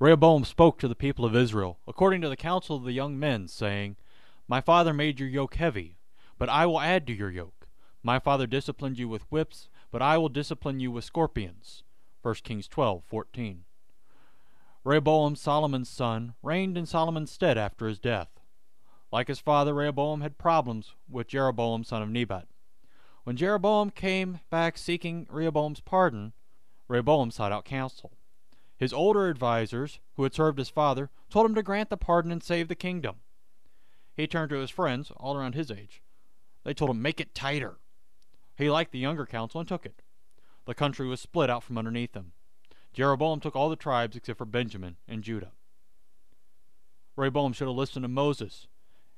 Rehoboam 0.00 0.44
spoke 0.44 0.78
to 0.78 0.86
the 0.86 0.94
people 0.94 1.24
of 1.24 1.34
Israel, 1.34 1.80
according 1.88 2.20
to 2.20 2.28
the 2.28 2.36
counsel 2.36 2.76
of 2.76 2.84
the 2.84 2.92
young 2.92 3.18
men, 3.18 3.48
saying, 3.48 3.96
My 4.46 4.60
father 4.60 4.94
made 4.94 5.18
your 5.18 5.28
yoke 5.28 5.56
heavy, 5.56 5.98
but 6.38 6.48
I 6.48 6.66
will 6.66 6.80
add 6.80 7.04
to 7.08 7.12
your 7.12 7.32
yoke. 7.32 7.66
My 8.04 8.20
father 8.20 8.46
disciplined 8.46 8.96
you 9.00 9.08
with 9.08 9.30
whips, 9.32 9.68
but 9.90 10.00
I 10.00 10.16
will 10.16 10.28
discipline 10.28 10.78
you 10.78 10.92
with 10.92 11.04
scorpions. 11.04 11.82
1 12.22 12.34
Kings 12.44 12.68
12:14. 12.68 13.64
Rehoboam, 14.84 15.34
Solomon's 15.34 15.88
son, 15.88 16.34
reigned 16.44 16.78
in 16.78 16.86
Solomon's 16.86 17.32
stead 17.32 17.58
after 17.58 17.88
his 17.88 17.98
death. 17.98 18.28
Like 19.10 19.26
his 19.26 19.40
father, 19.40 19.74
Rehoboam 19.74 20.20
had 20.20 20.38
problems 20.38 20.94
with 21.10 21.26
Jeroboam, 21.26 21.82
son 21.82 22.02
of 22.02 22.08
Nebat. 22.08 22.46
When 23.24 23.36
Jeroboam 23.36 23.90
came 23.90 24.38
back 24.48 24.78
seeking 24.78 25.26
Rehoboam's 25.28 25.80
pardon, 25.80 26.34
Rehoboam 26.86 27.32
sought 27.32 27.50
out 27.50 27.64
counsel. 27.64 28.12
His 28.78 28.92
older 28.92 29.28
advisers, 29.28 29.98
who 30.14 30.22
had 30.22 30.34
served 30.34 30.58
his 30.58 30.70
father, 30.70 31.10
told 31.28 31.46
him 31.46 31.54
to 31.56 31.62
grant 31.62 31.90
the 31.90 31.96
pardon 31.96 32.30
and 32.30 32.42
save 32.42 32.68
the 32.68 32.76
kingdom. 32.76 33.16
He 34.14 34.28
turned 34.28 34.50
to 34.50 34.56
his 34.56 34.70
friends, 34.70 35.10
all 35.16 35.36
around 35.36 35.54
his 35.54 35.70
age. 35.70 36.02
They 36.64 36.74
told 36.74 36.92
him, 36.92 37.02
make 37.02 37.20
it 37.20 37.34
tighter. 37.34 37.78
He 38.56 38.70
liked 38.70 38.92
the 38.92 38.98
younger 38.98 39.26
counsel 39.26 39.60
and 39.60 39.68
took 39.68 39.84
it. 39.84 40.02
The 40.64 40.74
country 40.74 41.08
was 41.08 41.20
split 41.20 41.50
out 41.50 41.64
from 41.64 41.76
underneath 41.76 42.14
him. 42.14 42.32
Jeroboam 42.92 43.40
took 43.40 43.56
all 43.56 43.68
the 43.68 43.76
tribes 43.76 44.16
except 44.16 44.38
for 44.38 44.44
Benjamin 44.44 44.96
and 45.08 45.22
Judah. 45.22 45.52
Rehoboam 47.16 47.52
should 47.52 47.66
have 47.66 47.76
listened 47.76 48.04
to 48.04 48.08
Moses 48.08 48.68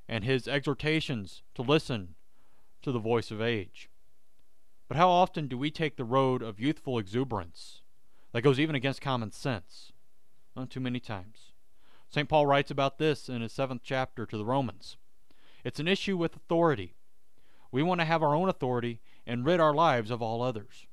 and 0.08 0.24
his 0.24 0.48
exhortations 0.48 1.42
to 1.54 1.62
listen 1.62 2.14
to 2.82 2.92
the 2.92 2.98
voice 2.98 3.30
of 3.30 3.42
age. 3.42 3.90
But 4.88 4.96
how 4.96 5.10
often 5.10 5.48
do 5.48 5.58
we 5.58 5.70
take 5.70 5.96
the 5.96 6.04
road 6.04 6.42
of 6.42 6.58
youthful 6.58 6.98
exuberance 6.98 7.79
that 8.32 8.42
goes 8.42 8.60
even 8.60 8.74
against 8.74 9.00
common 9.00 9.32
sense. 9.32 9.92
Not 10.56 10.70
too 10.70 10.80
many 10.80 11.00
times. 11.00 11.52
St. 12.08 12.28
Paul 12.28 12.46
writes 12.46 12.70
about 12.70 12.98
this 12.98 13.28
in 13.28 13.40
his 13.40 13.52
seventh 13.52 13.82
chapter 13.84 14.26
to 14.26 14.36
the 14.36 14.44
Romans. 14.44 14.96
It's 15.64 15.78
an 15.80 15.88
issue 15.88 16.16
with 16.16 16.34
authority. 16.34 16.94
We 17.70 17.82
want 17.82 18.00
to 18.00 18.04
have 18.04 18.22
our 18.22 18.34
own 18.34 18.48
authority 18.48 19.00
and 19.26 19.44
rid 19.44 19.60
our 19.60 19.74
lives 19.74 20.10
of 20.10 20.20
all 20.20 20.42
others. 20.42 20.86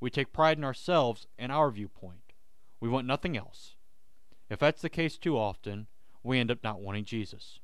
We 0.00 0.10
take 0.10 0.32
pride 0.32 0.56
in 0.56 0.64
ourselves 0.64 1.26
and 1.38 1.52
our 1.52 1.70
viewpoint. 1.70 2.32
We 2.80 2.88
want 2.88 3.06
nothing 3.06 3.36
else. 3.36 3.74
If 4.48 4.58
that's 4.58 4.82
the 4.82 4.88
case 4.88 5.18
too 5.18 5.36
often, 5.36 5.88
we 6.22 6.38
end 6.38 6.50
up 6.50 6.62
not 6.62 6.80
wanting 6.80 7.04
Jesus. 7.04 7.60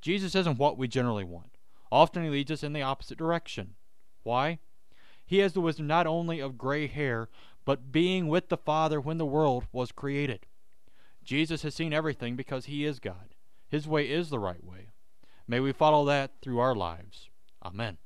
Jesus 0.00 0.34
isn't 0.34 0.58
what 0.58 0.78
we 0.78 0.86
generally 0.86 1.24
want. 1.24 1.58
Often 1.90 2.24
he 2.24 2.30
leads 2.30 2.50
us 2.50 2.62
in 2.62 2.72
the 2.72 2.82
opposite 2.82 3.18
direction. 3.18 3.74
Why? 4.22 4.58
He 5.24 5.38
has 5.38 5.52
the 5.52 5.60
wisdom 5.60 5.86
not 5.86 6.06
only 6.06 6.40
of 6.40 6.58
gray 6.58 6.86
hair, 6.86 7.28
but 7.68 7.92
being 7.92 8.28
with 8.28 8.48
the 8.48 8.56
Father 8.56 8.98
when 8.98 9.18
the 9.18 9.26
world 9.26 9.66
was 9.72 9.92
created. 9.92 10.46
Jesus 11.22 11.60
has 11.60 11.74
seen 11.74 11.92
everything 11.92 12.34
because 12.34 12.64
he 12.64 12.86
is 12.86 12.98
God. 12.98 13.34
His 13.68 13.86
way 13.86 14.08
is 14.08 14.30
the 14.30 14.38
right 14.38 14.64
way. 14.64 14.88
May 15.46 15.60
we 15.60 15.72
follow 15.72 16.06
that 16.06 16.30
through 16.40 16.60
our 16.60 16.74
lives. 16.74 17.28
Amen. 17.62 17.98